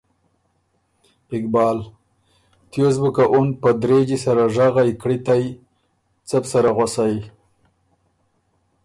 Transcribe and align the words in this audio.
اقبال: 1.35 1.77
تیوس 2.69 2.95
بُو 3.01 3.09
که 3.15 3.25
اُن 3.33 3.47
په 3.61 3.69
درېجي 3.81 4.17
سره 4.25 4.43
ژغئ، 4.55 4.89
کړِتئ، 5.01 5.45
څه 6.27 6.37
بو 6.41 6.47
سره 6.53 6.69
غؤسئ؟ 6.77 7.15